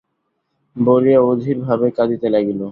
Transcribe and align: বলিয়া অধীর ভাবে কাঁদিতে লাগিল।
বলিয়া 0.75 1.19
অধীর 1.23 1.57
ভাবে 1.65 1.87
কাঁদিতে 1.97 2.27
লাগিল। 2.29 2.61